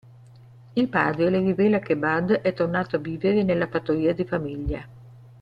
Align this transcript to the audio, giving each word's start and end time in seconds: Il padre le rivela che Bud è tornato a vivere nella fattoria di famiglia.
Il 0.73 0.87
padre 0.89 1.29
le 1.29 1.37
rivela 1.37 1.77
che 1.77 1.95
Bud 1.95 2.31
è 2.31 2.53
tornato 2.55 2.95
a 2.95 2.99
vivere 2.99 3.43
nella 3.43 3.67
fattoria 3.67 4.15
di 4.15 4.25
famiglia. 4.25 4.87